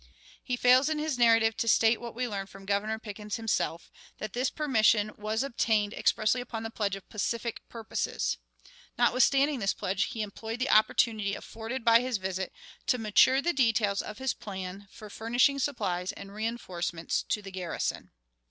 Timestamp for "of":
6.95-7.07, 14.01-14.17